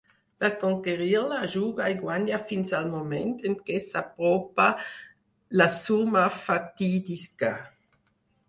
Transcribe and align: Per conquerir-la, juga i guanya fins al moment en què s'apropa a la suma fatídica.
Per 0.43 0.47
conquerir-la, 0.61 1.41
juga 1.55 1.89
i 1.95 1.97
guanya 1.99 2.39
fins 2.47 2.73
al 2.79 2.89
moment 2.95 3.35
en 3.51 3.57
què 3.69 3.77
s'apropa 3.91 4.67
a 4.73 4.89
la 5.63 5.71
suma 5.77 6.25
fatídica. 6.43 7.55